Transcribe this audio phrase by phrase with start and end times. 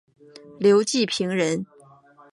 [0.59, 1.63] 刘季平人。